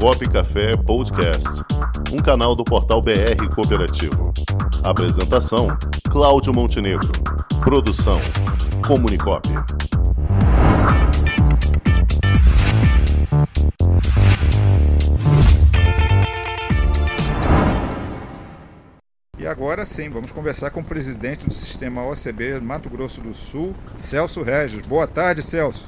Comunicop 0.00 0.28
Café 0.30 0.76
Podcast, 0.76 1.48
um 2.12 2.18
canal 2.18 2.54
do 2.54 2.64
portal 2.64 3.00
BR 3.00 3.48
Cooperativo. 3.54 4.32
Apresentação: 4.82 5.68
Cláudio 6.10 6.52
Montenegro. 6.52 7.10
Produção: 7.62 8.20
Comunicop. 8.86 9.48
E 19.38 19.46
agora 19.46 19.84
sim, 19.84 20.08
vamos 20.08 20.32
conversar 20.32 20.70
com 20.70 20.80
o 20.80 20.84
presidente 20.84 21.46
do 21.46 21.52
sistema 21.52 22.02
OCB 22.06 22.60
Mato 22.60 22.88
Grosso 22.88 23.20
do 23.20 23.34
Sul, 23.34 23.74
Celso 23.96 24.42
Regis. 24.42 24.86
Boa 24.86 25.06
tarde, 25.06 25.42
Celso. 25.42 25.86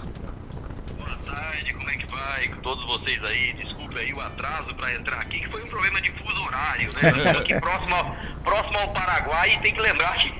Boa 0.98 1.16
tarde, 1.24 1.72
como 1.72 1.88
é 1.88 1.96
que 1.96 2.10
vai? 2.10 2.48
Com 2.48 2.55
todos 2.66 2.84
vocês 2.84 3.22
aí, 3.22 3.52
desculpe 3.52 3.96
aí 3.96 4.12
o 4.12 4.20
atraso 4.20 4.74
para 4.74 4.92
entrar 4.92 5.20
aqui, 5.20 5.38
que 5.38 5.48
foi 5.48 5.62
um 5.62 5.68
problema 5.68 6.02
de 6.02 6.10
fuso 6.10 6.42
horário, 6.44 6.92
né? 6.94 7.00
Nós 7.00 7.16
estamos 7.16 7.40
aqui 7.40 7.54
próximo 7.62 7.94
ao, 7.94 8.16
próximo 8.42 8.78
ao 8.78 8.88
Paraguai 8.92 9.54
e 9.54 9.60
tem 9.60 9.72
que 9.72 9.80
lembrar 9.80 10.14
que 10.14 10.34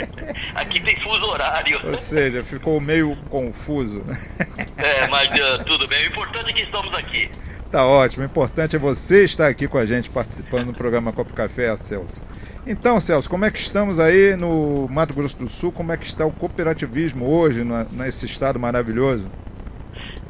aqui 0.56 0.80
tem 0.80 0.96
fuso 0.96 1.26
horário. 1.26 1.78
Ou 1.84 1.98
seja, 1.98 2.40
ficou 2.40 2.80
meio 2.80 3.14
confuso. 3.28 4.02
É, 4.78 5.06
mas 5.08 5.28
uh, 5.28 5.64
tudo 5.68 5.86
bem. 5.86 6.06
O 6.06 6.08
importante 6.12 6.50
é 6.50 6.52
que 6.54 6.62
estamos 6.62 6.94
aqui. 6.94 7.30
Tá 7.70 7.84
ótimo. 7.84 8.22
O 8.22 8.26
importante 8.26 8.74
é 8.74 8.78
você 8.78 9.24
estar 9.24 9.48
aqui 9.48 9.68
com 9.68 9.76
a 9.76 9.84
gente 9.84 10.08
participando 10.08 10.68
do 10.68 10.72
programa 10.72 11.12
Copo 11.12 11.34
Café, 11.34 11.76
Celso. 11.76 12.22
Então, 12.66 12.98
Celso, 12.98 13.28
como 13.28 13.44
é 13.44 13.50
que 13.50 13.58
estamos 13.58 14.00
aí 14.00 14.34
no 14.34 14.88
Mato 14.88 15.12
Grosso 15.12 15.36
do 15.36 15.46
Sul? 15.46 15.70
Como 15.70 15.92
é 15.92 15.98
que 15.98 16.06
está 16.06 16.24
o 16.24 16.32
cooperativismo 16.32 17.28
hoje 17.28 17.62
nesse 17.92 18.24
estado 18.24 18.58
maravilhoso? 18.58 19.30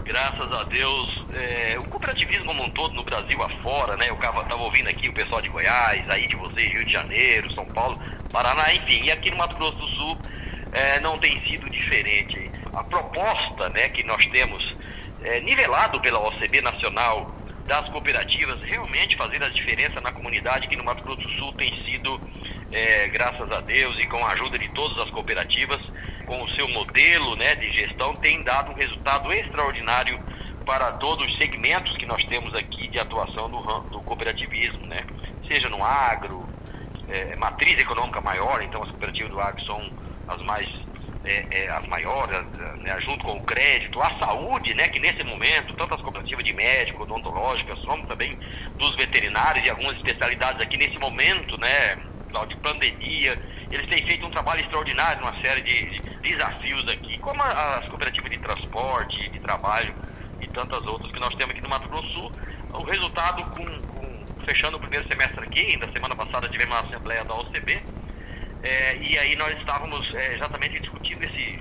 Graças 0.07 0.53
a 0.53 0.63
Deus, 0.63 1.27
é, 1.35 1.77
o 1.81 1.89
cooperativismo 1.89 2.47
como 2.47 2.63
um 2.63 2.71
todo 2.71 2.95
no 2.95 3.03
Brasil 3.03 3.43
afora, 3.43 3.97
né? 3.97 4.09
Eu 4.09 4.15
estava 4.15 4.55
ouvindo 4.55 4.89
aqui 4.89 5.09
o 5.09 5.13
pessoal 5.13 5.43
de 5.43 5.49
Goiás, 5.49 6.09
aí 6.09 6.27
de 6.27 6.37
vocês, 6.37 6.73
Rio 6.73 6.85
de 6.85 6.93
Janeiro, 6.93 7.53
São 7.55 7.67
Paulo, 7.67 8.01
Paraná, 8.31 8.73
enfim, 8.73 9.03
e 9.03 9.11
aqui 9.11 9.33
no 9.33 9.37
Mato 9.37 9.57
Grosso 9.57 9.77
do 9.77 9.89
Sul 9.89 10.19
é, 10.73 11.01
não 11.01 11.19
tem 11.19 11.41
sido 11.49 11.69
diferente. 11.69 12.51
A 12.73 12.85
proposta 12.85 13.69
né, 13.71 13.89
que 13.89 14.05
nós 14.05 14.25
temos, 14.27 14.77
é, 15.25 15.41
nivelado 15.41 16.01
pela 16.01 16.21
OCB 16.21 16.61
Nacional, 16.61 17.35
das 17.67 17.89
cooperativas 17.89 18.65
realmente 18.65 19.17
fazer 19.17 19.43
a 19.43 19.49
diferença 19.49 20.01
na 20.01 20.13
comunidade, 20.13 20.69
que 20.69 20.77
no 20.77 20.85
Mato 20.85 21.03
Grosso 21.03 21.23
do 21.23 21.31
Sul 21.33 21.53
tem 21.55 21.75
sido, 21.85 22.21
é, 22.71 23.09
graças 23.09 23.51
a 23.51 23.61
Deus 23.61 23.99
e 23.99 24.07
com 24.07 24.25
a 24.25 24.31
ajuda 24.31 24.57
de 24.57 24.69
todas 24.69 24.97
as 24.99 25.11
cooperativas, 25.11 25.93
com 26.27 26.43
o 26.43 26.51
seu 26.51 26.69
modelo 26.69 27.37
né, 27.37 27.55
de 27.55 27.71
gestão, 27.73 28.15
tem 28.15 28.43
dado 28.43 28.73
um 28.73 28.75
resultado 28.75 29.33
extraordinário 29.33 30.19
para 30.65 30.93
todos 30.93 31.27
os 31.27 31.39
segmentos 31.39 31.97
que 31.97 32.05
nós 32.05 32.23
temos 32.25 32.53
aqui 32.55 32.89
de 32.89 32.99
atuação 32.99 33.49
do, 33.49 33.59
do 33.89 34.01
cooperativismo, 34.03 34.87
né? 34.87 35.05
seja 35.47 35.69
no 35.69 35.83
agro, 35.83 36.47
é, 37.09 37.37
matriz 37.39 37.79
econômica 37.79 38.21
maior, 38.21 38.61
então 38.63 38.83
as 38.83 38.91
cooperativas 38.91 39.31
do 39.31 39.41
agro 39.41 39.65
são 39.65 39.91
as 40.27 40.43
mais 40.43 40.69
é, 41.25 41.45
é, 41.51 41.69
as 41.71 41.85
maiores, 41.87 42.47
né, 42.79 43.01
junto 43.01 43.25
com 43.25 43.37
o 43.37 43.43
crédito, 43.43 44.01
a 44.01 44.17
saúde, 44.17 44.73
né, 44.75 44.89
que 44.89 45.01
nesse 45.01 45.25
momento, 45.25 45.75
tanto 45.75 45.95
as 45.95 46.01
cooperativas 46.01 46.45
de 46.45 46.53
médico, 46.53 47.03
odontológicas, 47.03 47.81
como 47.81 48.07
também 48.07 48.39
dos 48.77 48.95
veterinários 48.95 49.67
e 49.67 49.71
algumas 49.71 49.97
especialidades 49.97 50.61
aqui 50.61 50.77
nesse 50.77 50.97
momento, 51.01 51.59
né, 51.59 51.99
de 52.49 52.57
pandemia, 52.57 53.37
eles 53.71 53.89
têm 53.89 54.07
feito 54.07 54.27
um 54.27 54.31
trabalho 54.31 54.61
extraordinário, 54.61 55.23
uma 55.23 55.41
série 55.41 55.63
de, 55.63 56.01
de 56.01 56.16
desafios 56.27 56.89
aqui, 56.89 57.19
como 57.19 57.43
as 57.43 57.87
cooperativas 57.89 58.31
de 58.31 58.39
transporte, 58.39 59.29
de 59.31 59.39
trabalho 59.41 59.95
e 60.41 60.47
tantas 60.49 60.85
outras 60.87 61.11
que 61.13 61.21
nós 61.21 61.35
temos 61.37 61.53
aqui 61.53 61.63
no 61.63 61.69
Mato 61.69 61.89
Grosso 61.89 62.09
Sul. 62.09 62.33
O 62.73 62.83
resultado, 62.83 63.43
com, 63.51 63.65
com 63.65 64.45
fechando 64.45 64.77
o 64.77 64.81
primeiro 64.81 65.07
semestre 65.09 65.45
aqui, 65.45 65.61
ainda 65.61 65.91
semana 65.93 66.15
passada 66.15 66.49
tivemos 66.49 66.75
uma 66.75 66.81
assembleia 66.81 67.25
da 67.25 67.35
OCB, 67.35 67.81
é, 68.63 68.97
e 68.97 69.19
aí 69.19 69.37
nós 69.37 69.57
estávamos 69.59 70.13
é, 70.15 70.35
exatamente 70.35 70.81
discutindo 70.81 71.23
esse, 71.23 71.61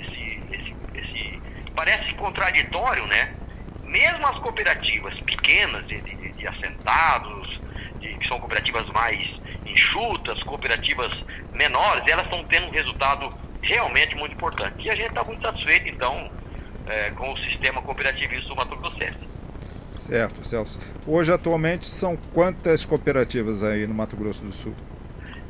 esse, 0.00 0.42
esse, 0.50 0.74
esse, 0.94 1.42
Parece 1.74 2.14
contraditório, 2.14 3.06
né? 3.06 3.34
Mesmo 3.82 4.26
as 4.26 4.38
cooperativas 4.38 5.18
pequenas, 5.20 5.86
de, 5.86 6.00
de, 6.00 6.32
de 6.32 6.46
assentados, 6.46 7.60
de, 8.00 8.14
que 8.14 8.28
são 8.28 8.38
cooperativas 8.38 8.88
mais 8.90 9.42
enxutas, 9.66 10.42
cooperativas 10.44 11.12
menores, 11.52 12.04
elas 12.06 12.24
estão 12.24 12.44
tendo 12.44 12.68
um 12.68 12.70
resultado 12.70 13.28
realmente 13.64 14.14
muito 14.16 14.34
importante. 14.34 14.84
E 14.84 14.90
a 14.90 14.94
gente 14.94 15.08
está 15.08 15.24
muito 15.24 15.42
satisfeito, 15.42 15.88
então, 15.88 16.30
é, 16.86 17.10
com 17.10 17.32
o 17.32 17.38
sistema 17.38 17.82
cooperativista 17.82 18.48
do 18.48 18.56
Mato 18.56 18.76
Grossense. 18.76 19.34
Certo, 19.92 20.46
Celso. 20.46 20.78
Hoje, 21.06 21.32
atualmente, 21.32 21.86
são 21.86 22.16
quantas 22.34 22.84
cooperativas 22.84 23.62
aí 23.62 23.86
no 23.86 23.94
Mato 23.94 24.16
Grosso 24.16 24.44
do 24.44 24.52
Sul? 24.52 24.74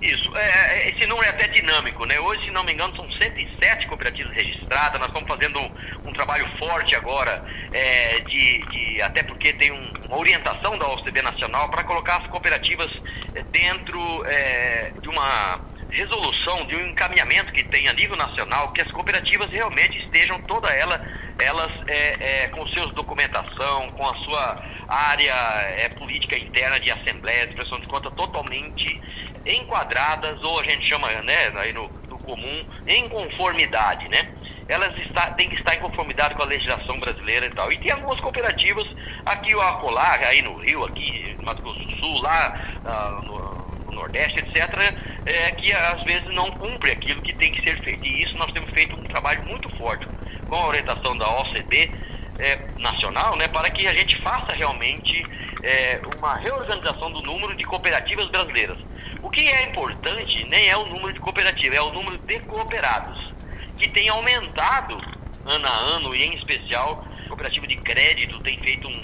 Isso, 0.00 0.36
é, 0.36 0.76
é, 0.76 0.90
esse 0.90 1.06
número 1.06 1.26
é 1.26 1.30
até 1.30 1.48
dinâmico, 1.48 2.04
né? 2.04 2.20
Hoje, 2.20 2.44
se 2.44 2.50
não 2.50 2.62
me 2.62 2.74
engano, 2.74 2.94
são 2.94 3.10
107 3.10 3.86
cooperativas 3.86 4.32
registradas. 4.34 5.00
Nós 5.00 5.08
estamos 5.08 5.26
fazendo 5.26 5.58
um, 5.58 5.70
um 6.04 6.12
trabalho 6.12 6.46
forte 6.58 6.94
agora, 6.94 7.42
é, 7.72 8.20
de, 8.20 8.58
de, 8.66 9.00
até 9.00 9.22
porque 9.22 9.54
tem 9.54 9.72
um, 9.72 9.92
uma 10.06 10.18
orientação 10.18 10.76
da 10.76 10.86
OCB 10.88 11.22
Nacional 11.22 11.70
para 11.70 11.84
colocar 11.84 12.18
as 12.18 12.26
cooperativas 12.26 12.90
é, 13.34 13.42
dentro 13.44 14.24
é, 14.26 14.92
de 15.00 15.08
uma 15.08 15.60
resolução, 15.94 16.66
de 16.66 16.74
um 16.76 16.88
encaminhamento 16.88 17.52
que 17.52 17.62
tem 17.64 17.88
a 17.88 17.92
nível 17.92 18.16
nacional, 18.16 18.72
que 18.72 18.82
as 18.82 18.90
cooperativas 18.90 19.50
realmente 19.50 19.96
estejam 19.98 20.40
toda 20.42 20.68
ela, 20.68 21.00
elas 21.38 21.72
é, 21.86 22.44
é, 22.44 22.48
com 22.48 22.66
seus 22.68 22.94
documentação, 22.94 23.86
com 23.88 24.08
a 24.08 24.14
sua 24.16 24.62
área 24.88 25.34
é, 25.78 25.88
política 25.90 26.36
interna 26.36 26.78
de 26.80 26.90
assembleia, 26.90 27.46
de 27.46 27.54
pressão 27.54 27.80
de 27.80 27.86
conta 27.86 28.10
totalmente 28.10 29.00
enquadradas, 29.46 30.42
ou 30.42 30.60
a 30.60 30.64
gente 30.64 30.86
chama, 30.88 31.08
né, 31.22 31.52
aí 31.56 31.72
no, 31.72 31.88
no 32.08 32.18
comum, 32.18 32.66
em 32.86 33.08
conformidade, 33.08 34.08
né? 34.08 34.32
Elas 34.66 34.96
está, 34.96 35.30
têm 35.32 35.48
que 35.50 35.56
estar 35.56 35.74
em 35.76 35.80
conformidade 35.80 36.34
com 36.34 36.42
a 36.42 36.46
legislação 36.46 36.98
brasileira 36.98 37.46
e 37.46 37.50
tal. 37.50 37.70
E 37.70 37.78
tem 37.78 37.90
algumas 37.90 38.18
cooperativas 38.20 38.86
aqui 39.26 39.54
o 39.54 39.60
acolá, 39.60 40.14
aí 40.14 40.40
no 40.40 40.56
Rio, 40.56 40.86
aqui 40.86 41.34
no 41.36 41.44
Mato 41.44 41.62
Grosso 41.62 41.80
do 41.80 41.96
Sul, 41.96 42.22
lá 42.22 42.58
ah, 42.82 43.20
no, 43.24 43.53
Nordeste, 43.94 44.38
etc., 44.40 44.94
é, 45.26 45.50
que 45.52 45.72
às 45.72 46.02
vezes 46.02 46.28
não 46.34 46.50
cumpre 46.52 46.90
aquilo 46.90 47.22
que 47.22 47.32
tem 47.32 47.52
que 47.52 47.62
ser 47.62 47.80
feito. 47.82 48.04
E 48.04 48.22
isso 48.22 48.36
nós 48.36 48.50
temos 48.52 48.70
feito 48.70 48.94
um 48.94 49.04
trabalho 49.04 49.44
muito 49.44 49.68
forte 49.76 50.06
com 50.48 50.54
a 50.54 50.66
orientação 50.68 51.16
da 51.16 51.28
OCDE 51.40 51.90
é, 52.38 52.58
nacional, 52.78 53.36
né, 53.36 53.48
para 53.48 53.70
que 53.70 53.86
a 53.86 53.94
gente 53.94 54.20
faça 54.22 54.52
realmente 54.52 55.24
é, 55.62 56.00
uma 56.18 56.36
reorganização 56.36 57.10
do 57.10 57.22
número 57.22 57.56
de 57.56 57.64
cooperativas 57.64 58.28
brasileiras. 58.28 58.78
O 59.22 59.30
que 59.30 59.48
é 59.48 59.68
importante 59.70 60.46
nem 60.48 60.68
é 60.68 60.76
o 60.76 60.86
número 60.86 61.12
de 61.12 61.20
cooperativas, 61.20 61.78
é 61.78 61.80
o 61.80 61.92
número 61.92 62.18
de 62.18 62.40
cooperados, 62.40 63.32
que 63.78 63.90
tem 63.90 64.08
aumentado 64.08 65.00
ano 65.46 65.66
a 65.66 65.70
ano, 65.70 66.14
e 66.14 66.22
em 66.22 66.34
especial 66.36 67.06
a 67.24 67.28
cooperativa 67.28 67.66
de 67.66 67.76
crédito 67.76 68.38
tem 68.40 68.58
feito 68.60 68.88
um, 68.88 69.02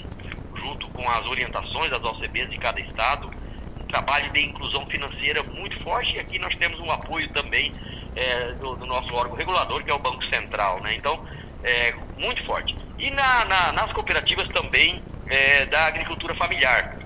junto 0.55 0.87
com 0.89 1.07
as 1.09 1.25
orientações 1.25 1.89
das 1.89 2.03
OCBs 2.03 2.49
de 2.49 2.57
cada 2.57 2.79
estado, 2.79 3.29
trabalho 3.91 4.31
de 4.31 4.41
inclusão 4.41 4.85
financeira 4.87 5.43
muito 5.43 5.79
forte, 5.83 6.15
e 6.15 6.19
aqui 6.19 6.39
nós 6.39 6.55
temos 6.55 6.79
um 6.79 6.89
apoio 6.89 7.29
também 7.29 7.71
é, 8.15 8.53
do, 8.53 8.75
do, 8.75 8.85
nosso 8.85 9.13
órgão 9.13 9.35
regulador, 9.35 9.83
que 9.83 9.91
é 9.91 9.93
o 9.93 9.99
Banco 9.99 10.23
Central, 10.25 10.81
né? 10.81 10.95
Então, 10.95 11.23
é, 11.63 11.93
muito 12.17 12.43
forte. 12.45 12.75
E 12.97 13.11
na, 13.11 13.45
na, 13.45 13.71
nas 13.71 13.91
cooperativas 13.93 14.47
também 14.49 15.01
é, 15.27 15.65
da 15.65 15.85
agricultura 15.85 16.35
familiar. 16.35 16.97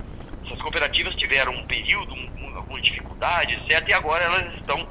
Essas 0.46 0.62
cooperativas 0.62 1.16
tiveram 1.16 1.53
um 1.53 1.63
período, 1.63 2.13
um, 2.13 2.56
algumas 2.56 2.84
dificuldades, 2.84 3.59
certo? 3.67 3.90
E 3.90 3.94
agora 3.94 4.23
elas 4.23 4.56
estão 4.56 4.88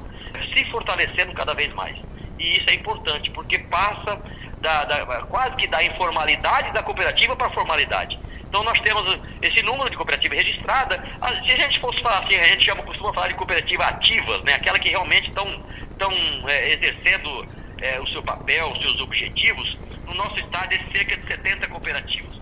se 0.53 0.63
fortalecendo 0.71 1.33
cada 1.33 1.53
vez 1.53 1.73
mais. 1.73 2.01
E 2.37 2.57
isso 2.57 2.69
é 2.69 2.73
importante, 2.73 3.31
porque 3.31 3.59
passa 3.59 4.19
da, 4.59 4.83
da, 4.85 5.05
quase 5.23 5.55
que 5.55 5.67
da 5.67 5.83
informalidade 5.83 6.71
da 6.73 6.83
cooperativa 6.83 7.35
para 7.35 7.47
a 7.47 7.51
formalidade. 7.51 8.19
Então 8.47 8.63
nós 8.63 8.79
temos 8.79 9.19
esse 9.41 9.61
número 9.63 9.89
de 9.89 9.97
cooperativa 9.97 10.35
registrada. 10.35 11.03
Se 11.45 11.51
a 11.51 11.57
gente 11.57 11.79
fosse 11.79 12.01
falar 12.01 12.19
assim, 12.19 12.35
a 12.35 12.45
gente 12.45 12.65
chama, 12.65 12.83
costuma 12.83 13.13
falar 13.13 13.27
de 13.29 13.35
cooperativa 13.35 13.83
ativas, 13.83 14.43
né? 14.43 14.53
Aquela 14.53 14.79
que 14.79 14.89
realmente 14.89 15.29
estão, 15.29 15.63
estão 15.91 16.11
é, 16.47 16.73
exercendo 16.73 17.47
é, 17.81 17.99
o 17.99 18.07
seu 18.07 18.23
papel, 18.23 18.71
os 18.71 18.81
seus 18.81 18.99
objetivos 19.01 19.77
no 20.07 20.13
nosso 20.13 20.39
estado 20.39 20.73
é 20.73 20.79
cerca 20.91 21.17
de 21.17 21.27
70 21.27 21.67
cooperativas. 21.67 22.35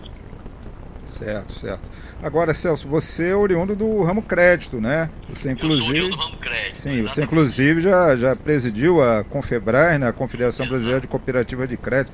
Certo, 1.04 1.52
certo. 1.60 1.82
Agora, 2.22 2.54
Celso, 2.54 2.88
você 2.88 3.28
é 3.28 3.36
oriundo 3.36 3.76
do 3.76 4.02
ramo 4.02 4.22
crédito, 4.22 4.80
né? 4.80 5.08
Você 5.28 5.50
inclusive. 5.50 5.98
Eu 5.98 6.08
sou 6.08 6.16
do 6.16 6.16
ramo 6.16 6.36
crédito. 6.38 6.74
Sim, 6.74 6.90
exatamente. 6.90 7.14
você 7.14 7.22
inclusive 7.22 7.80
já, 7.80 8.16
já 8.16 8.34
presidiu 8.34 9.02
a 9.02 9.22
Confebras, 9.22 10.00
né? 10.00 10.08
a 10.08 10.12
Confederação 10.12 10.64
Exato. 10.64 10.70
Brasileira 10.70 11.00
de 11.00 11.08
Cooperativa 11.08 11.66
de 11.66 11.76
Crédito. 11.76 12.12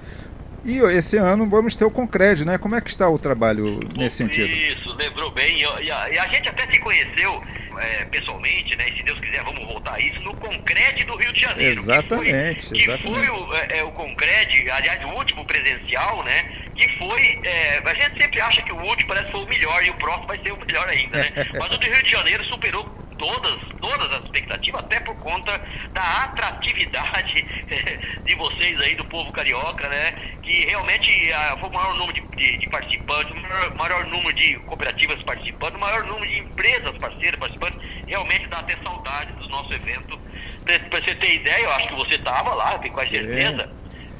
E 0.64 0.78
esse 0.78 1.16
ano 1.16 1.48
vamos 1.48 1.74
ter 1.74 1.84
o 1.84 1.90
Concred, 1.90 2.44
né? 2.44 2.58
Como 2.58 2.74
é 2.74 2.80
que 2.80 2.90
está 2.90 3.08
o 3.08 3.18
trabalho 3.18 3.80
nesse 3.96 4.16
sentido? 4.16 4.48
Isso, 4.48 4.92
lembrou 4.94 5.30
bem. 5.30 5.60
E 5.60 5.90
a, 5.90 6.10
e 6.10 6.18
a 6.18 6.28
gente 6.28 6.48
até 6.48 6.66
se 6.66 6.78
conheceu 6.80 7.40
é, 7.78 8.04
pessoalmente, 8.06 8.76
né? 8.76 8.86
E 8.90 8.98
se 8.98 9.02
Deus 9.02 9.18
quiser, 9.20 9.42
vamos 9.42 9.66
voltar 9.66 9.94
a 9.94 10.00
isso, 10.00 10.22
no 10.22 10.34
Concred 10.36 11.02
do 11.04 11.16
Rio 11.16 11.32
de 11.32 11.40
Janeiro. 11.40 11.80
Exatamente. 11.80 12.60
Que 12.60 12.66
foi, 12.68 12.78
exatamente. 12.78 13.20
Que 13.20 13.26
foi 13.26 13.28
o, 13.28 13.54
é, 13.54 13.78
é, 13.78 13.84
o 13.84 13.90
Concred, 13.92 14.70
aliás, 14.70 15.04
o 15.04 15.08
último 15.08 15.44
presencial, 15.44 16.22
né? 16.24 16.44
que 16.80 16.88
foi. 16.96 17.40
É, 17.44 17.82
a 17.84 17.94
gente 17.94 18.22
sempre 18.22 18.40
acha 18.40 18.62
que 18.62 18.72
o 18.72 18.80
último 18.80 19.08
parece 19.08 19.26
que 19.26 19.32
foi 19.32 19.42
o 19.42 19.48
melhor 19.48 19.84
e 19.84 19.90
o 19.90 19.94
próximo 19.94 20.26
vai 20.26 20.38
ser 20.38 20.52
o 20.52 20.56
melhor 20.58 20.88
ainda, 20.88 21.18
né? 21.18 21.32
Mas 21.58 21.74
o 21.74 21.78
do 21.78 21.86
Rio 21.86 22.02
de 22.02 22.10
Janeiro 22.10 22.44
superou 22.46 22.84
todas, 23.18 23.60
todas 23.80 24.10
as 24.12 24.24
expectativas, 24.24 24.80
até 24.80 24.98
por 25.00 25.14
conta 25.16 25.60
da 25.92 26.24
atratividade 26.24 27.46
de 28.30 28.36
vocês 28.36 28.80
aí, 28.80 28.94
do 28.94 29.04
povo 29.06 29.32
carioca, 29.32 29.88
né? 29.88 30.12
Que 30.42 30.64
realmente 30.66 31.32
ah, 31.32 31.56
foi 31.58 31.68
o 31.68 31.72
maior 31.72 31.94
número 31.96 32.12
de, 32.12 32.36
de, 32.36 32.58
de 32.58 32.68
participantes, 32.68 33.32
o 33.32 33.40
maior, 33.40 33.76
maior, 33.76 34.06
número 34.06 34.32
de 34.32 34.54
cooperativas 34.60 35.20
participando, 35.24 35.76
o 35.76 35.80
maior 35.80 36.04
número 36.04 36.26
de 36.26 36.38
empresas 36.38 36.96
parceiras 36.98 37.38
participantes. 37.40 37.80
Realmente 38.06 38.46
dá 38.48 38.58
até 38.60 38.76
saudade 38.82 39.32
do 39.32 39.48
nosso 39.48 39.72
evento. 39.74 40.18
Para 40.64 41.00
você 41.00 41.14
ter 41.16 41.34
ideia, 41.34 41.64
eu 41.64 41.72
acho 41.72 41.88
que 41.88 41.94
você 41.94 42.14
estava 42.14 42.54
lá, 42.54 42.78
tenho 42.78 42.94
quase 42.94 43.10
certeza 43.10 43.68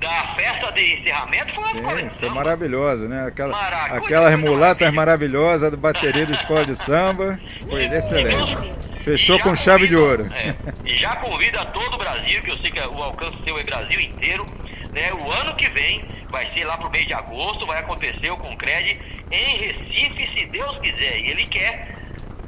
da 0.01 0.35
festa 0.35 0.73
de 0.73 0.99
encerramento 0.99 1.55
foi 1.55 1.65
Sim, 1.65 1.81
uma 1.81 2.11
foi 2.11 2.31
maravilhosa, 2.31 3.07
né? 3.07 3.27
Aquela, 3.27 3.85
aquelas 3.85 4.35
mulatas 4.39 4.91
maravilhosas 4.91 5.71
da 5.71 5.77
bateria 5.77 6.25
da 6.25 6.33
escola 6.33 6.65
de 6.65 6.75
samba. 6.75 7.39
Foi 7.69 7.85
excelente. 7.85 8.57
Fechou 9.05 9.39
com 9.41 9.55
chave 9.55 9.89
de 9.89 9.97
ouro. 9.97 10.27
É, 10.33 10.55
já 10.85 11.17
convida 11.17 11.65
todo 11.67 11.95
o 11.95 11.99
Brasil, 11.99 12.43
que 12.43 12.51
eu 12.51 12.59
sei 12.59 12.71
que 12.71 12.81
o 12.81 13.03
alcance 13.03 13.43
seu 13.43 13.59
é 13.59 13.63
Brasil 13.63 14.01
inteiro. 14.01 14.47
Né? 14.93 15.13
O 15.13 15.31
ano 15.31 15.55
que 15.57 15.69
vem 15.71 16.05
vai 16.29 16.53
ser 16.53 16.65
lá 16.65 16.77
pro 16.77 16.91
mês 16.91 17.07
de 17.07 17.15
agosto, 17.15 17.67
vai 17.67 17.81
acontecer 17.81 18.31
o 18.31 18.37
Concred 18.37 19.01
em 19.31 19.57
Recife, 19.57 20.31
se 20.35 20.47
Deus 20.47 20.79
quiser. 20.79 21.19
E 21.21 21.31
ele 21.31 21.47
quer 21.47 21.97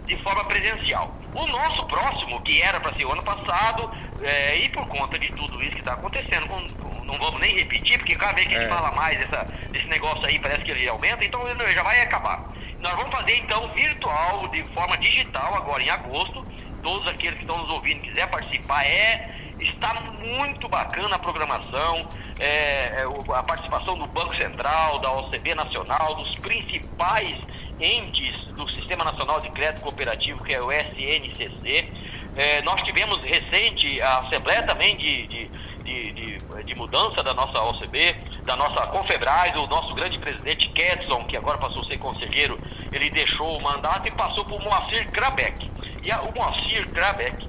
de 0.07 0.17
forma 0.23 0.45
presencial. 0.45 1.17
O 1.35 1.47
nosso 1.47 1.87
próximo, 1.87 2.41
que 2.43 2.61
era 2.61 2.79
para 2.81 2.95
ser 2.95 3.07
o 3.07 3.13
ano 3.13 3.25
passado, 3.25 3.91
é, 4.23 4.57
e 4.57 4.69
por 4.69 4.87
conta 4.89 5.19
de 5.19 5.29
tudo 5.33 5.63
isso 5.63 5.73
que 5.73 5.79
está 5.79 5.95
acontecendo, 5.95 6.47
com, 6.47 6.61
não 7.05 7.17
vamos 7.19 7.41
nem 7.41 7.55
repetir, 7.55 7.99
porque 7.99 8.15
cada 8.15 8.33
vez 8.35 8.47
que 8.47 8.55
a 8.55 8.59
gente 8.59 8.67
é. 8.67 8.75
fala 8.75 8.93
mais 8.93 9.19
dessa, 9.19 9.45
desse 9.71 9.87
negócio 9.87 10.27
aí, 10.27 10.39
parece 10.39 10.63
que 10.63 10.71
ele 10.71 10.89
aumenta, 10.89 11.25
então 11.25 11.41
ele 11.49 11.73
já 11.73 11.83
vai 11.83 12.01
acabar. 12.01 12.53
Nós 12.83 12.97
vamos 12.97 13.13
fazer 13.13 13.37
então 13.37 13.69
virtual, 13.75 14.49
de 14.49 14.65
forma 14.75 14.99
digital, 14.99 15.55
agora 15.55 15.81
em 15.83 15.89
agosto. 15.89 16.45
Todos 16.83 17.07
aqueles 17.07 17.37
que 17.37 17.43
estão 17.43 17.59
nos 17.59 17.71
ouvindo 17.71 18.01
quiser 18.01 18.29
participar, 18.29 18.85
é 18.85 19.39
está 19.61 19.95
muito 20.19 20.69
bacana 20.69 21.15
a 21.15 21.19
programação, 21.19 22.09
é, 22.41 23.03
é 23.03 23.37
a 23.37 23.43
participação 23.45 23.97
do 23.97 24.09
Banco 24.09 24.35
Central, 24.35 24.99
da 24.99 25.13
OCB 25.13 25.55
Nacional, 25.55 26.17
dos 26.17 26.37
principais 26.39 27.41
entes 27.79 28.47
do 28.57 28.69
Sistema 28.69 29.05
Nacional 29.05 29.39
de 29.41 29.49
Crédito 29.51 29.83
Cooperativo, 29.83 30.43
que 30.43 30.53
é 30.53 30.61
o 30.61 30.73
SNCC. 30.73 31.89
É, 32.35 32.63
nós 32.63 32.83
tivemos 32.83 33.23
recente 33.23 34.01
a 34.01 34.19
Assembleia 34.19 34.67
também 34.67 34.97
de, 34.97 35.27
de, 35.29 35.51
de, 35.83 36.13
de, 36.13 36.65
de 36.65 36.75
mudança 36.75 37.23
da 37.23 37.35
nossa 37.35 37.59
OCB, 37.63 38.17
da 38.45 38.57
nossa 38.57 38.87
Confebras, 38.89 39.55
o 39.57 39.67
nosso 39.67 39.95
grande 39.95 40.19
presidente 40.19 40.69
Kedson, 40.71 41.25
que 41.25 41.37
agora 41.37 41.59
passou 41.59 41.81
a 41.81 41.85
ser 41.85 41.99
conselheiro, 41.99 42.59
ele 42.91 43.11
deixou 43.11 43.57
o 43.57 43.63
mandato 43.63 44.09
e 44.09 44.11
passou 44.11 44.45
por 44.45 44.61
Moacir 44.61 45.11
Krabeck. 45.11 45.71
E 46.05 46.11
a, 46.11 46.21
o 46.23 46.35
Moacir 46.35 46.89
Krabeck, 46.91 47.49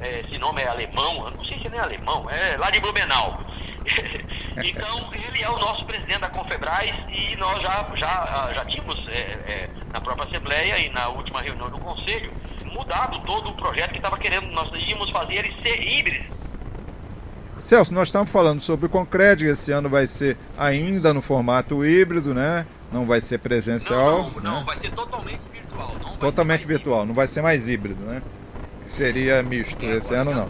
é, 0.00 0.20
esse 0.20 0.38
nome 0.38 0.62
é 0.62 0.68
alemão, 0.68 1.24
eu 1.24 1.30
não 1.30 1.40
sei 1.40 1.58
se 1.58 1.66
ele 1.66 1.76
é 1.76 1.80
alemão, 1.80 2.28
é 2.30 2.56
lá 2.56 2.70
de 2.70 2.80
Blumenau. 2.80 3.40
então, 4.62 5.10
ele 5.14 5.42
é 5.42 5.48
o 5.48 5.58
nosso 5.58 5.84
presidente 5.86 6.20
da 6.20 6.28
Confebras 6.28 6.90
e 7.08 7.36
nós 7.36 7.62
já, 7.62 7.88
já, 7.94 8.52
já 8.54 8.64
tínhamos 8.64 8.98
é, 9.08 9.18
é, 9.18 9.70
na 9.92 10.00
própria 10.00 10.26
Assembleia 10.26 10.78
e 10.78 10.90
na 10.90 11.08
última 11.08 11.40
reunião 11.40 11.70
do 11.70 11.78
Conselho 11.78 12.30
mudado 12.68 13.20
todo 13.20 13.50
o 13.50 13.54
projeto 13.54 13.90
que 13.90 13.96
estava 13.96 14.16
querendo, 14.16 14.46
nós 14.48 14.70
íamos 14.72 15.10
fazer 15.10 15.44
ele 15.44 15.62
ser 15.62 15.82
híbrido. 15.82 16.37
Celso, 17.58 17.92
nós 17.92 18.08
estamos 18.08 18.30
falando 18.30 18.60
sobre 18.60 18.86
o 18.86 18.88
Concred, 18.88 19.44
esse 19.44 19.72
ano 19.72 19.88
vai 19.88 20.06
ser 20.06 20.36
ainda 20.56 21.12
no 21.12 21.20
formato 21.20 21.84
híbrido, 21.84 22.32
né? 22.32 22.64
Não 22.92 23.04
vai 23.04 23.20
ser 23.20 23.38
presencial. 23.38 24.22
Não, 24.22 24.30
não, 24.30 24.40
não 24.40 24.58
né? 24.60 24.64
vai 24.64 24.76
ser 24.76 24.92
totalmente 24.92 25.48
virtual. 25.48 25.90
totalmente 26.20 26.66
virtual, 26.66 26.98
híbrido. 26.98 27.06
não 27.08 27.14
vai 27.14 27.26
ser 27.26 27.42
mais 27.42 27.68
híbrido, 27.68 28.04
né? 28.04 28.22
Seria 28.86 29.42
misto, 29.42 29.84
é, 29.84 29.96
esse 29.96 30.14
ano 30.14 30.32
não. 30.32 30.48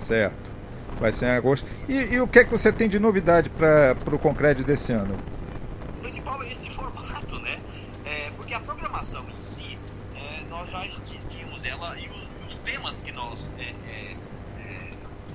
Certo. 0.00 0.50
Vai 0.98 1.12
ser 1.12 1.26
em 1.26 1.30
agosto. 1.30 1.66
E, 1.88 2.14
e, 2.14 2.20
o 2.20 2.26
que 2.26 2.40
é 2.40 2.44
que 2.44 2.50
você 2.50 2.72
tem 2.72 2.88
de 2.88 2.98
novidade 2.98 3.50
para 3.50 3.96
o 4.10 4.18
Concred 4.18 4.64
desse 4.64 4.92
ano? 4.92 5.14
O 5.98 6.00
principal 6.00 6.42
é 6.42 6.50
esse 6.50 6.70
formato, 6.70 7.38
né? 7.40 7.58
É, 8.06 8.30
porque 8.36 8.54
a 8.54 8.60
programação 8.60 9.22
em 9.28 9.40
si, 9.40 9.78
é, 10.16 10.42
nós 10.48 10.70
já 10.70 10.82
tínhamos 11.28 11.62
ela 11.64 11.96
e 11.98 12.08
os, 12.08 12.22
os 12.48 12.54
temas 12.64 13.00
que 13.00 13.12
nós 13.12 13.48
é, 13.58 13.90
é 13.90 14.16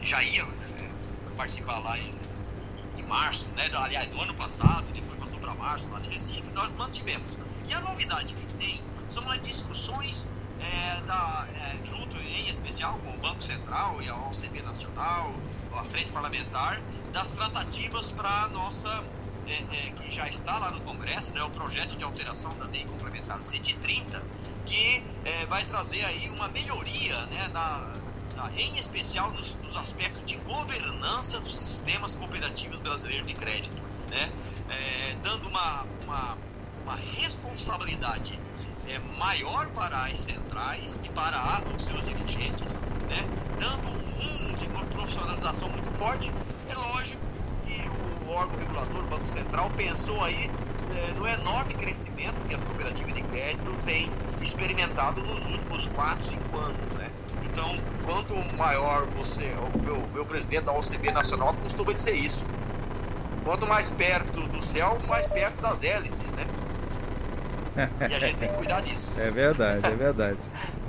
já 0.06 0.22
íamos 0.22 0.54
participar 1.36 1.80
lá 1.80 1.98
em, 1.98 2.14
em 2.98 3.04
março, 3.04 3.46
né? 3.58 3.70
Aliás, 3.74 4.10
no 4.12 4.22
ano 4.22 4.34
passado, 4.36 4.86
depois 4.94 5.20
passou 5.20 5.40
para 5.40 5.54
março, 5.56 5.90
lá 5.90 6.00
em 6.00 6.10
Recife, 6.10 6.50
nós 6.54 6.72
mantivemos. 6.76 7.38
E 7.68 7.74
a 7.74 7.82
novidade 7.82 8.34
que 8.34 8.54
tem 8.54 8.82
são 9.10 9.30
as 9.30 9.42
discussões 9.42 10.28
é, 10.60 11.02
da, 11.02 11.48
é, 11.54 11.76
junto 11.86 12.16
em 12.18 12.50
especial 12.50 13.00
com 13.00 13.10
o 13.10 13.18
Banco 13.18 13.42
Central 13.42 14.02
e 14.02 14.08
a 14.08 14.14
OCB 14.14 14.62
Nacional, 14.62 15.34
a 15.76 15.84
Frente 15.86 16.12
Parlamentar, 16.12 16.80
das 17.12 17.28
tratativas 17.30 18.12
para 18.12 18.44
a 18.44 18.48
nossa, 18.48 19.04
é, 19.48 19.54
é, 19.54 19.92
que 19.92 20.12
já 20.12 20.28
está 20.30 20.58
lá 20.58 20.72
no 20.72 20.82
Congresso, 20.82 21.32
né, 21.32 21.44
o 21.44 21.50
projeto 21.50 21.98
de 21.98 22.04
alteração 22.04 22.52
da 22.58 22.66
Lei 22.66 22.86
Complementar 22.86 23.44
130, 23.44 24.22
que 24.66 25.04
é, 25.26 25.46
vai 25.48 25.66
trazer 25.66 26.06
aí 26.06 26.30
uma 26.30 26.48
melhoria 26.48 27.26
né, 27.26 27.50
na, 27.52 27.92
em 28.56 28.78
especial 28.78 29.32
nos, 29.32 29.56
nos, 29.66 29.76
aspectos 29.76 30.24
de 30.26 30.38
governança 30.38 31.40
dos 31.40 31.58
sistemas 31.58 32.16
cooperativos 32.16 32.80
brasileiros 32.80 33.28
de 33.28 33.34
crédito, 33.34 33.76
né, 34.10 34.32
é, 34.70 35.16
dando 35.24 35.48
uma, 35.48 35.86
uma, 36.06 36.38
uma 36.84 36.96
responsabilidade 36.96 38.40
é, 38.88 39.00
maior 39.18 39.68
para 39.70 40.06
as 40.06 40.20
centrais 40.20 41.00
e 41.04 41.10
para 41.10 41.64
os 41.76 41.86
seus 41.86 42.06
dirigentes, 42.06 42.76
né? 43.08 43.26
dando 43.60 43.88
um 43.88 44.00
rumo 44.12 44.58
de 44.58 44.68
profissionalização 44.94 45.70
muito 45.70 45.92
forte. 45.98 46.32
É 46.70 46.76
lógico 46.76 47.22
que 47.66 47.82
o 48.26 48.32
órgão 48.32 48.58
regulador, 48.60 49.04
o 49.04 49.08
Banco 49.08 49.28
Central, 49.28 49.70
pensou 49.72 50.24
aí 50.24 50.50
é, 50.96 51.12
no 51.14 51.28
enorme 51.28 51.74
crescimento 51.74 52.36
que 52.48 52.56
as 52.56 52.64
cooperativas 52.64 53.14
de 53.14 53.22
crédito 53.24 53.76
têm 53.86 54.10
experimentado 54.42 55.22
nos 55.22 55.46
últimos 55.46 55.88
4, 55.88 56.24
5 56.24 56.58
anos. 56.58 56.78
Né? 56.98 57.10
Então, 57.56 57.74
quanto 58.06 58.36
maior 58.58 59.06
você, 59.16 59.54
o 59.74 59.80
meu, 59.80 60.06
meu 60.14 60.26
presidente 60.26 60.66
da 60.66 60.74
OCB 60.74 61.10
Nacional 61.14 61.54
costuma 61.64 61.94
dizer 61.94 62.14
isso. 62.14 62.44
Quanto 63.46 63.66
mais 63.66 63.90
perto 63.92 64.42
do 64.42 64.62
céu, 64.62 64.98
mais 65.08 65.26
perto 65.28 65.62
das 65.62 65.82
hélices, 65.82 66.26
né? 66.36 66.46
E 68.10 68.14
a 68.14 68.20
gente 68.20 68.36
tem 68.36 68.50
que 68.50 68.56
cuidar 68.56 68.82
disso. 68.82 69.10
É 69.18 69.32
verdade, 69.32 69.86
é 69.86 69.96
verdade. 69.96 70.40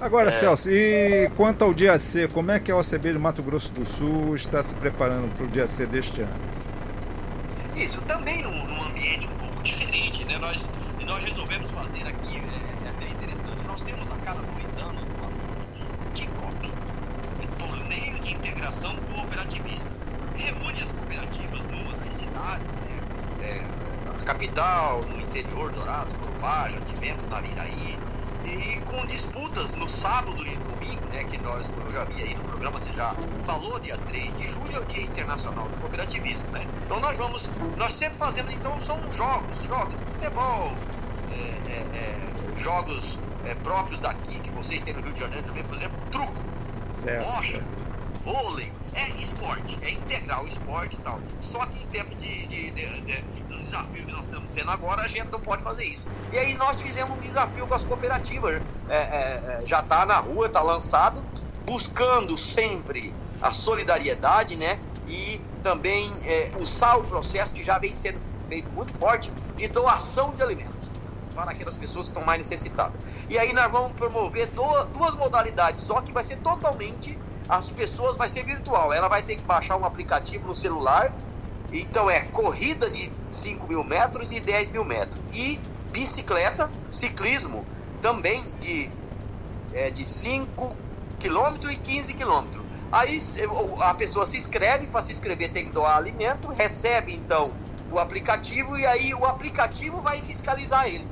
Agora, 0.00 0.31
é. 0.31 0.33
Celso, 0.33 0.69
e 0.69 1.31
quanto 1.37 1.62
ao 1.62 1.73
dia 1.73 1.97
C, 2.00 2.26
como 2.26 2.50
é 2.50 2.59
que 2.59 2.73
a 2.73 2.76
OCB 2.76 3.12
de 3.12 3.19
Mato 3.19 3.45
Grosso 3.45 3.73
do 3.73 3.87
Sul 3.87 4.35
está 4.35 4.61
se 4.61 4.75
preparando 4.75 5.33
para 5.37 5.45
o 5.45 5.49
dia 5.49 5.69
C 5.69 5.87
deste 5.87 6.23
ano? 6.23 6.35
Isso, 7.76 8.00
também 8.09 8.43
num, 8.43 8.67
num 8.67 8.83
ambiente 8.87 9.29
um 9.29 9.37
pouco 9.38 9.62
diferente, 9.62 10.25
né? 10.25 10.37
Nós, 10.38 10.69
nós 11.05 11.23
resolvemos 11.23 11.71
fazer 11.71 12.05
aqui, 12.09 12.38
é, 12.38 12.87
é 12.87 12.88
até 12.88 13.09
interessante, 13.09 13.62
nós 13.64 13.83
temos 13.85 14.11
a 14.11 14.17
cada 14.17 14.41
dois 14.41 14.76
anos 14.79 15.05
no 15.05 15.14
Mato 15.14 15.38
Grosso 15.38 15.71
do 15.71 15.79
Sul, 15.79 16.12
TICOP, 16.14 16.73
é 17.43 17.47
Integração 18.67 18.97
Cooperativista. 19.15 19.89
Reúne 20.35 20.83
as 20.83 20.91
cooperativas 20.91 21.67
numa 21.69 21.93
das 21.93 22.15
cidades, 22.15 22.77
né? 22.77 23.01
É, 23.41 24.25
capital, 24.25 25.03
no 25.03 25.21
interior, 25.21 25.71
Dourados, 25.71 26.13
Corubá, 26.15 26.69
já 26.69 26.81
tivemos 26.81 27.29
na 27.29 27.41
Viraí, 27.41 27.97
e 28.45 28.81
com 28.81 29.07
disputas 29.07 29.73
no 29.77 29.89
sábado 29.89 30.45
e 30.45 30.57
domingo, 30.57 31.07
né, 31.13 31.23
que 31.25 31.39
nós, 31.39 31.65
eu 31.85 31.93
já 31.93 32.03
vi 32.05 32.23
aí 32.23 32.35
no 32.35 32.43
programa, 32.43 32.81
você 32.81 32.93
já 32.93 33.15
falou, 33.45 33.79
dia 33.79 33.97
3 33.99 34.35
de 34.35 34.49
julho 34.49 34.75
é 34.75 34.81
o 34.81 34.85
Dia 34.85 35.05
Internacional 35.05 35.69
do 35.69 35.77
Cooperativismo, 35.81 36.51
né? 36.51 36.67
Então 36.85 36.99
nós 36.99 37.17
vamos, 37.17 37.49
nós 37.77 37.93
sempre 37.93 38.19
fazendo, 38.19 38.51
então 38.51 38.81
são 38.83 38.99
jogos, 39.13 39.63
jogos 39.63 39.97
de 39.97 40.05
futebol, 40.07 40.73
é, 41.31 41.71
é, 41.71 41.99
é, 41.99 42.57
jogos 42.57 43.17
é, 43.45 43.55
próprios 43.55 44.01
daqui, 44.01 44.41
que 44.41 44.51
vocês 44.51 44.81
têm 44.81 44.93
no 44.93 45.03
Rio 45.03 45.13
de 45.13 45.21
Janeiro 45.21 45.47
também, 45.47 45.63
por 45.63 45.77
exemplo, 45.77 45.97
truco, 46.11 46.43
certo, 46.95 47.31
mocha, 47.31 47.63
vôlei, 48.26 48.73
é 48.92 49.09
esporte, 49.23 49.78
é 49.83 49.90
integral 49.90 50.45
esporte 50.49 50.97
e 50.97 51.00
tal. 51.00 51.21
Só 51.40 51.64
que 51.66 51.80
em 51.80 51.87
tempo 51.87 52.12
de, 52.16 52.47
de, 52.47 52.71
de, 52.73 53.00
de, 53.02 53.23
desafios 53.62 54.04
que 54.04 54.11
nós 54.11 54.25
estamos 54.25 54.49
tendo 54.52 54.71
agora, 54.71 55.02
a 55.02 55.09
gente 55.09 55.30
não 55.30 55.38
pode 55.38 55.62
fazer 55.62 55.85
isso. 55.85 56.09
E 56.33 56.38
aí 56.38 56.54
nós 56.54 56.83
fizemos 56.83 57.16
um 57.16 57.21
desafio 57.21 57.66
com 57.68 57.75
as 57.75 57.85
cooperativas. 57.85 58.61
É, 58.88 58.97
é, 58.97 58.99
é 58.99 59.61
já 59.64 59.78
está 59.78 60.04
na 60.04 60.18
rua, 60.18 60.47
está 60.47 60.61
lançado, 60.61 61.23
buscando 61.64 62.37
sempre 62.37 63.14
a 63.40 63.52
solidariedade, 63.52 64.56
né? 64.56 64.80
E 65.06 65.40
também 65.62 66.12
é, 66.25 66.50
usar 66.59 66.97
o 66.97 67.04
processo 67.04 67.52
que 67.52 67.62
já 67.62 67.78
vem 67.78 67.95
sendo 67.95 68.18
feito 68.49 68.68
muito 68.73 68.92
forte 68.95 69.30
de 69.56 69.68
doação 69.68 70.30
de 70.30 70.42
alimentos 70.42 70.75
para 71.33 71.52
aquelas 71.52 71.76
pessoas 71.76 72.06
que 72.06 72.12
estão 72.12 72.25
mais 72.25 72.38
necessitadas. 72.38 73.06
E 73.28 73.38
aí 73.38 73.52
nós 73.52 73.71
vamos 73.71 73.92
promover 73.92 74.49
duas 74.49 75.14
modalidades, 75.14 75.85
só 75.85 76.00
que 76.00 76.11
vai 76.11 76.25
ser 76.25 76.38
totalmente 76.38 77.16
as 77.49 77.71
pessoas 77.71 78.17
vai 78.17 78.29
ser 78.29 78.45
virtual. 78.45 78.93
Ela 78.93 79.09
vai 79.09 79.23
ter 79.23 79.37
que 79.37 79.43
baixar 79.43 79.76
um 79.76 79.85
aplicativo 79.85 80.49
no 80.49 80.57
celular 80.57 81.12
Então 81.73 82.09
é 82.09 82.21
corrida 82.21 82.88
de 82.88 83.11
5 83.31 83.67
mil 83.67 83.83
metros 83.83 84.33
e 84.33 84.41
10 84.41 84.71
mil 84.71 84.85
metros. 84.85 85.21
E 85.33 85.59
bicicleta, 85.93 86.71
ciclismo, 86.91 87.65
também 88.00 88.45
de, 88.61 88.88
é, 89.73 89.91
de 89.91 90.05
5 90.05 90.76
quilômetros 91.19 91.73
e 91.73 91.76
15 91.76 92.15
quilômetros. 92.15 92.65
Aí 92.93 93.19
a 93.81 93.95
pessoa 93.95 94.25
se 94.25 94.37
inscreve, 94.37 94.87
para 94.87 95.03
se 95.03 95.12
inscrever 95.12 95.50
tem 95.50 95.67
que 95.67 95.73
doar 95.73 95.97
alimento, 95.97 96.49
recebe 96.49 97.15
então 97.15 97.53
o 97.91 97.99
aplicativo 97.99 98.79
e 98.79 98.87
aí 98.87 99.12
o 99.15 99.25
aplicativo 99.25 100.00
vai 100.00 100.23
fiscalizar 100.23 100.87
ele 100.87 101.07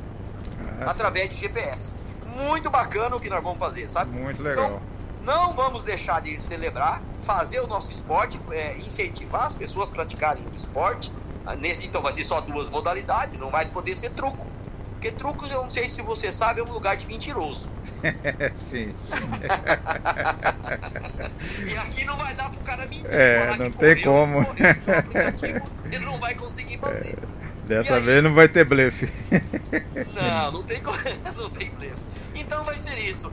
ah, 0.81 0.91
através 0.91 1.31
de 1.31 1.37
GPS. 1.37 1.95
Muito 2.26 2.71
bacana 2.71 3.17
o 3.17 3.21
que 3.21 3.29
nós 3.29 3.43
vamos 3.43 3.59
fazer, 3.59 3.88
sabe? 3.88 4.11
Muito 4.12 4.43
legal. 4.43 4.67
Então, 4.67 4.83
não 5.25 5.54
vamos 5.54 5.83
deixar 5.83 6.23
de 6.23 6.40
celebrar, 6.40 7.02
fazer 7.23 7.61
o 7.61 7.66
nosso 7.66 7.90
esporte, 7.90 8.38
é, 8.50 8.76
incentivar 8.78 9.47
as 9.47 9.54
pessoas 9.54 9.88
a 9.88 9.93
praticarem 9.93 10.45
o 10.52 10.54
esporte. 10.54 11.11
Ah, 11.47 11.57
nesse, 11.57 11.85
então 11.85 12.00
vai 12.00 12.12
ser 12.12 12.25
só 12.25 12.40
duas 12.40 12.71
modalidades, 12.71 13.38
não 13.38 13.50
vai 13.50 13.66
poder 13.66 13.97
ser 13.97 14.11
truco. 14.11 14.47
Porque 14.93 15.11
trucos, 15.11 15.50
eu 15.50 15.62
não 15.62 15.71
sei 15.71 15.88
se 15.88 16.00
você 16.00 16.33
sabe, 16.33 16.61
é 16.61 16.64
um 16.64 16.73
lugar 16.73 16.97
de 16.97 17.07
mentiroso. 17.07 17.71
sim, 18.57 18.95
sim. 18.97 19.11
e 21.69 21.76
aqui 21.76 22.04
não 22.04 22.16
vai 22.16 22.35
dar 22.35 22.50
pro 22.50 22.61
cara 22.61 22.87
mentir. 22.87 23.12
É, 23.12 23.57
não 23.57 23.71
tem 23.71 24.02
correu, 24.02 24.02
como. 24.02 24.47
Correu, 24.47 25.62
ele 25.85 26.04
não 26.04 26.19
vai 26.19 26.35
conseguir 26.35 26.78
fazer. 26.78 27.16
É, 27.31 27.34
dessa 27.66 28.00
vez 28.00 28.23
não 28.23 28.35
vai 28.35 28.49
ter 28.49 28.64
blefe. 28.64 29.09
não, 30.14 30.52
não 30.52 30.62
tem, 30.62 30.80
não 31.37 31.50
tem 31.50 31.71
blefe. 31.71 32.02
Então 32.35 32.64
vai 32.64 32.76
ser 32.76 32.99
isso. 32.99 33.33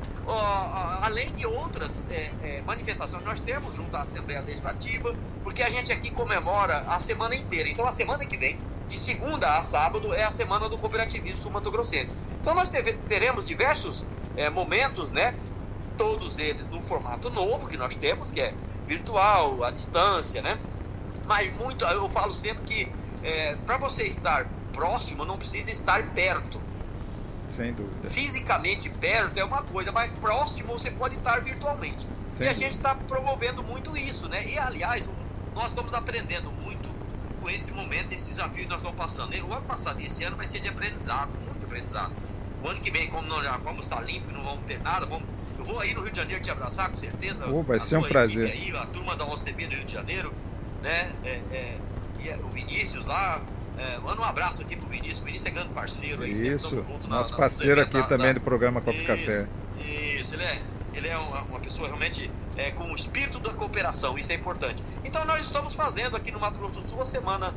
Além 1.01 1.33
de 1.33 1.45
outras 1.45 2.05
é, 2.11 2.31
é, 2.43 2.61
manifestações 2.61 3.21
que 3.21 3.27
nós 3.27 3.39
temos 3.39 3.75
junto 3.75 3.95
à 3.95 4.01
Assembleia 4.01 4.41
Legislativa, 4.41 5.13
porque 5.43 5.63
a 5.63 5.69
gente 5.69 5.91
aqui 5.91 6.11
comemora 6.11 6.79
a 6.87 6.99
semana 6.99 7.35
inteira. 7.35 7.67
Então 7.69 7.85
a 7.85 7.91
semana 7.91 8.25
que 8.25 8.37
vem, 8.37 8.57
de 8.87 8.97
segunda 8.97 9.57
a 9.57 9.61
sábado, 9.61 10.13
é 10.13 10.23
a 10.23 10.29
semana 10.29 10.69
do 10.69 10.77
cooperativismo 10.77 11.37
sul-mato-grossense. 11.37 12.15
Então 12.39 12.53
nós 12.53 12.69
teremos 13.07 13.47
diversos 13.47 14.05
é, 14.37 14.49
momentos, 14.49 15.11
né? 15.11 15.35
Todos 15.97 16.37
eles 16.37 16.67
no 16.67 16.81
formato 16.81 17.29
novo 17.29 17.67
que 17.67 17.77
nós 17.77 17.95
temos, 17.95 18.29
que 18.29 18.39
é 18.39 18.53
virtual, 18.87 19.63
à 19.63 19.71
distância, 19.71 20.41
né? 20.41 20.57
Mas 21.25 21.53
muito, 21.55 21.85
eu 21.85 22.09
falo 22.09 22.33
sempre 22.33 22.63
que 22.63 22.91
é, 23.23 23.55
para 23.65 23.77
você 23.77 24.03
estar 24.03 24.47
próximo, 24.73 25.25
não 25.25 25.37
precisa 25.37 25.71
estar 25.71 26.03
perto. 26.11 26.61
Sem 27.47 27.73
dúvida. 27.73 28.09
Fisicamente 28.09 28.89
perto 28.89 29.37
é 29.37 29.43
uma 29.43 29.63
coisa, 29.63 29.91
mas 29.91 30.11
próximo 30.19 30.77
você 30.77 30.89
pode 30.89 31.17
estar 31.17 31.41
virtualmente. 31.41 32.07
Sem 32.33 32.47
e 32.47 32.49
a 32.49 32.53
gente 32.53 32.71
está 32.71 32.95
promovendo 32.95 33.63
muito 33.63 33.95
isso, 33.97 34.27
né? 34.29 34.45
E 34.47 34.57
aliás, 34.57 35.07
nós 35.53 35.67
estamos 35.67 35.93
aprendendo 35.93 36.49
muito 36.51 36.89
com 37.41 37.49
esse 37.49 37.71
momento, 37.71 38.13
esse 38.13 38.27
desafio 38.27 38.63
que 38.63 38.69
nós 38.69 38.77
estamos 38.77 38.97
passando. 38.97 39.33
O 39.45 39.53
ano 39.53 39.65
passado 39.65 39.99
e 39.99 40.05
esse 40.05 40.23
ano 40.23 40.37
vai 40.37 40.47
ser 40.47 40.61
de 40.61 40.69
aprendizado, 40.69 41.31
muito 41.45 41.65
aprendizado. 41.65 42.13
O 42.63 42.69
ano 42.69 42.79
que 42.79 42.91
vem, 42.91 43.09
como 43.09 43.27
nós 43.27 43.43
já 43.43 43.57
vamos 43.57 43.85
estar 43.85 43.99
limpo 44.01 44.29
e 44.29 44.33
não 44.33 44.43
vamos 44.43 44.63
ter 44.65 44.79
nada, 44.79 45.05
vamos, 45.05 45.27
eu 45.57 45.65
vou 45.65 45.79
aí 45.79 45.93
no 45.93 46.01
Rio 46.01 46.11
de 46.11 46.17
Janeiro 46.17 46.41
te 46.41 46.51
abraçar, 46.51 46.89
com 46.89 46.97
certeza. 46.97 47.47
Oh, 47.47 47.63
vai 47.63 47.79
ser 47.79 47.97
um 47.97 48.03
prazer. 48.03 48.51
Aí, 48.51 48.75
a 48.77 48.85
turma 48.85 49.15
da 49.15 49.25
OCB 49.25 49.67
no 49.67 49.73
Rio 49.73 49.83
de 49.83 49.93
Janeiro, 49.93 50.33
né? 50.83 51.11
É, 51.25 51.41
é, 51.51 51.77
e 52.23 52.33
o 52.43 52.49
Vinícius 52.49 53.05
lá, 53.05 53.41
é, 53.77 53.97
manda 53.99 54.21
um 54.21 54.25
abraço 54.25 54.61
aqui 54.61 54.75
pro 54.75 54.87
Vinícius. 54.87 55.21
O 55.21 55.25
Vinícius 55.25 55.45
é 55.47 55.51
grande 55.51 55.69
parceiro. 55.69 56.23
Aí, 56.23 56.31
isso, 56.31 56.75
nosso 57.07 57.31
na, 57.31 57.37
parceiro 57.37 57.81
aqui 57.81 58.01
também 58.07 58.33
do 58.33 58.41
programa 58.41 58.81
Copo 58.81 58.97
isso, 58.97 59.07
Café. 59.07 59.47
Isso, 60.19 60.35
ele 60.35 60.43
é, 60.43 60.61
ele 60.93 61.07
é 61.07 61.17
uma, 61.17 61.41
uma 61.43 61.59
pessoa 61.59 61.87
realmente 61.87 62.29
é, 62.55 62.71
com 62.71 62.83
o 62.83 62.95
espírito 62.95 63.39
da 63.39 63.53
cooperação, 63.53 64.17
isso 64.17 64.31
é 64.31 64.35
importante. 64.35 64.83
Então 65.03 65.25
nós 65.25 65.41
estamos 65.41 65.73
fazendo 65.73 66.15
aqui 66.15 66.31
no 66.31 66.39
Mato 66.39 66.59
Grosso 66.59 66.81
do 66.81 66.89
Sul 66.89 67.01
a 67.01 67.05
semana 67.05 67.53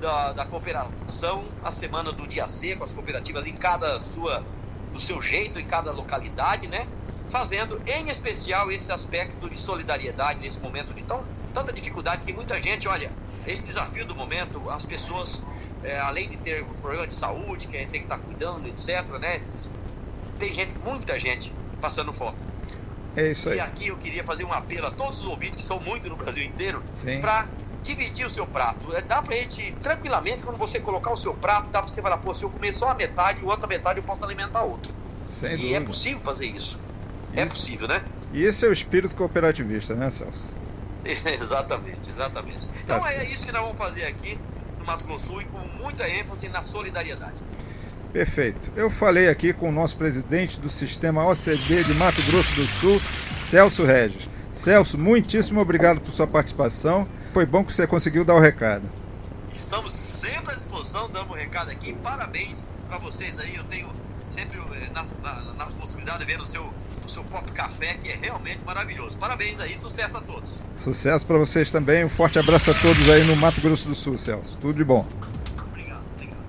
da, 0.00 0.32
da 0.32 0.46
cooperação, 0.46 1.42
a 1.64 1.72
semana 1.72 2.12
do 2.12 2.26
dia 2.26 2.46
C, 2.46 2.76
com 2.76 2.84
as 2.84 2.92
cooperativas 2.92 3.46
em 3.46 3.54
cada 3.54 4.00
sua, 4.00 4.44
do 4.92 5.00
seu 5.00 5.20
jeito, 5.20 5.58
em 5.58 5.66
cada 5.66 5.92
localidade, 5.92 6.68
né? 6.68 6.86
Fazendo 7.28 7.80
em 7.86 8.08
especial 8.08 8.70
esse 8.70 8.92
aspecto 8.92 9.50
de 9.50 9.58
solidariedade 9.58 10.38
nesse 10.38 10.60
momento 10.60 10.94
de 10.94 11.02
tão, 11.02 11.24
tanta 11.52 11.72
dificuldade 11.72 12.22
que 12.22 12.32
muita 12.32 12.62
gente, 12.62 12.86
olha, 12.86 13.10
esse 13.46 13.62
desafio 13.62 14.04
do 14.04 14.14
momento, 14.14 14.68
as 14.70 14.84
pessoas 14.84 15.42
é, 15.86 15.98
além 15.98 16.28
de 16.28 16.36
ter 16.38 16.64
problema 16.80 17.06
de 17.06 17.14
saúde, 17.14 17.68
que 17.68 17.76
a 17.76 17.80
gente 17.80 17.90
tem 17.90 18.00
que 18.00 18.06
estar 18.06 18.18
tá 18.18 18.24
cuidando, 18.24 18.66
etc., 18.66 19.08
né? 19.20 19.40
Tem 20.38 20.52
gente, 20.52 20.76
muita 20.84 21.18
gente 21.18 21.52
passando 21.80 22.12
fome. 22.12 22.36
É 23.16 23.30
isso 23.30 23.48
aí. 23.48 23.56
E 23.56 23.60
aqui 23.60 23.88
eu 23.88 23.96
queria 23.96 24.24
fazer 24.24 24.44
um 24.44 24.52
apelo 24.52 24.86
a 24.88 24.90
todos 24.90 25.20
os 25.20 25.24
ouvintes, 25.24 25.56
que 25.56 25.64
são 25.64 25.80
muito 25.80 26.08
no 26.08 26.16
Brasil 26.16 26.42
inteiro, 26.44 26.82
para 27.20 27.46
dividir 27.82 28.26
o 28.26 28.30
seu 28.30 28.46
prato. 28.46 28.94
É, 28.94 29.00
dá 29.00 29.22
pra 29.22 29.36
gente, 29.36 29.72
tranquilamente, 29.80 30.42
quando 30.42 30.58
você 30.58 30.80
colocar 30.80 31.12
o 31.12 31.16
seu 31.16 31.32
prato, 31.32 31.70
dá 31.70 31.80
pra 31.80 31.88
você 31.88 32.02
falar, 32.02 32.18
pô, 32.18 32.34
se 32.34 32.42
eu 32.42 32.50
comer 32.50 32.74
só 32.74 32.90
a 32.90 32.94
metade, 32.94 33.40
a 33.42 33.46
outra 33.46 33.66
metade 33.66 34.00
eu 34.00 34.02
posso 34.02 34.24
alimentar 34.24 34.62
outro. 34.62 34.92
Sem 35.30 35.52
e 35.52 35.56
dúvida. 35.56 35.76
é 35.76 35.80
possível 35.80 36.20
fazer 36.20 36.46
isso. 36.46 36.78
É 37.32 37.44
isso. 37.44 37.46
É 37.46 37.46
possível, 37.46 37.88
né? 37.88 38.04
E 38.32 38.42
esse 38.42 38.66
é 38.66 38.68
o 38.68 38.72
espírito 38.72 39.14
cooperativista, 39.14 39.94
né, 39.94 40.10
Celso? 40.10 40.52
exatamente, 41.40 42.10
exatamente. 42.10 42.68
Então 42.84 43.00
tá 43.00 43.12
é 43.12 43.18
certo. 43.18 43.32
isso 43.32 43.46
que 43.46 43.52
nós 43.52 43.62
vamos 43.62 43.78
fazer 43.78 44.04
aqui. 44.06 44.38
Mato 44.86 45.04
Grosso 45.04 45.40
e 45.40 45.44
com 45.46 45.58
muita 45.82 46.08
ênfase 46.08 46.48
na 46.48 46.62
solidariedade. 46.62 47.42
Perfeito. 48.12 48.70
Eu 48.76 48.88
falei 48.88 49.28
aqui 49.28 49.52
com 49.52 49.68
o 49.68 49.72
nosso 49.72 49.96
presidente 49.96 50.60
do 50.60 50.70
sistema 50.70 51.26
OCD 51.26 51.82
de 51.82 51.92
Mato 51.94 52.22
Grosso 52.22 52.54
do 52.54 52.66
Sul, 52.66 53.00
Celso 53.34 53.84
Regis. 53.84 54.30
Celso, 54.54 54.96
muitíssimo 54.96 55.60
obrigado 55.60 56.00
por 56.00 56.12
sua 56.12 56.26
participação. 56.26 57.06
Foi 57.34 57.44
bom 57.44 57.64
que 57.64 57.74
você 57.74 57.86
conseguiu 57.86 58.24
dar 58.24 58.34
o 58.36 58.40
recado. 58.40 58.88
Estamos 59.52 59.92
sempre 59.92 60.52
à 60.52 60.54
disposição, 60.54 61.10
dando 61.10 61.30
o 61.30 61.32
um 61.32 61.36
recado 61.36 61.70
aqui. 61.70 61.92
Parabéns 61.94 62.64
para 62.88 62.98
vocês 62.98 63.38
aí. 63.38 63.56
Eu 63.56 63.64
tenho 63.64 63.90
sempre 64.36 64.58
eh, 64.58 64.90
na, 64.92 65.04
na, 65.22 65.54
na 65.54 65.66
possibilidade 65.66 66.18
de 66.18 66.26
ver 66.26 66.40
o 66.40 66.44
seu, 66.44 66.70
o 67.04 67.08
seu 67.08 67.24
copo 67.24 67.50
café, 67.52 67.94
que 67.94 68.10
é 68.10 68.16
realmente 68.16 68.62
maravilhoso. 68.64 69.16
Parabéns 69.16 69.58
aí, 69.60 69.76
sucesso 69.78 70.18
a 70.18 70.20
todos. 70.20 70.60
Sucesso 70.76 71.26
para 71.26 71.38
vocês 71.38 71.72
também. 71.72 72.04
Um 72.04 72.10
forte 72.10 72.38
abraço 72.38 72.70
a 72.70 72.74
todos 72.74 73.08
aí 73.08 73.24
no 73.24 73.34
Mato 73.36 73.60
Grosso 73.62 73.88
do 73.88 73.94
Sul, 73.94 74.18
Celso. 74.18 74.58
Tudo 74.58 74.74
de 74.74 74.84
bom. 74.84 75.06
Obrigado, 75.70 76.02
obrigado. 76.14 76.44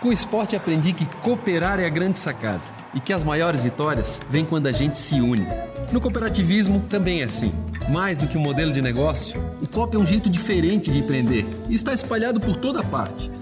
Com 0.00 0.08
o 0.08 0.12
esporte 0.12 0.54
aprendi 0.54 0.92
que 0.92 1.06
cooperar 1.06 1.80
é 1.80 1.86
a 1.86 1.90
grande 1.90 2.18
sacada 2.18 2.60
e 2.92 3.00
que 3.00 3.12
as 3.12 3.24
maiores 3.24 3.62
vitórias 3.62 4.20
vêm 4.28 4.44
quando 4.44 4.66
a 4.66 4.72
gente 4.72 4.98
se 4.98 5.14
une. 5.22 5.46
No 5.90 6.02
cooperativismo 6.02 6.80
também 6.80 7.22
é 7.22 7.24
assim. 7.24 7.52
Mais 7.88 8.18
do 8.18 8.28
que 8.28 8.36
um 8.36 8.42
modelo 8.42 8.72
de 8.72 8.82
negócio, 8.82 9.40
o 9.62 9.66
COP 9.66 9.96
é 9.96 9.98
um 9.98 10.06
jeito 10.06 10.28
diferente 10.28 10.90
de 10.90 10.98
empreender 10.98 11.46
e 11.70 11.74
está 11.74 11.94
espalhado 11.94 12.38
por 12.38 12.56
toda 12.56 12.82
parte 12.82 13.30